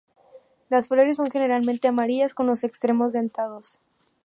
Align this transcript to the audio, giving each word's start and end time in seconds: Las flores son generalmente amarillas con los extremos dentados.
Las 0.69 0.87
flores 0.87 1.15
son 1.17 1.29
generalmente 1.29 1.87
amarillas 1.87 2.33
con 2.33 2.47
los 2.47 2.63
extremos 2.63 3.13
dentados. 3.13 3.77